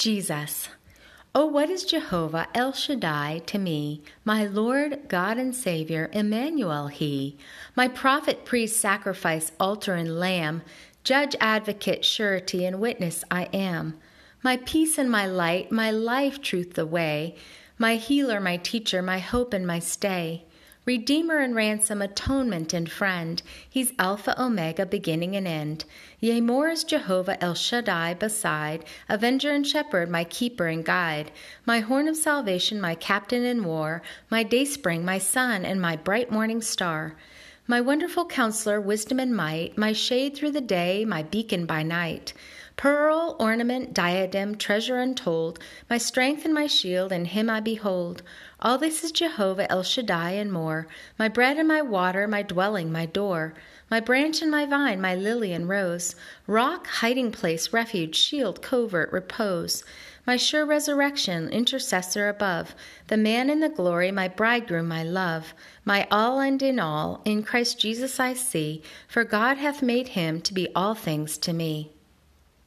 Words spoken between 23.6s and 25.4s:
He's Alpha, Omega, beginning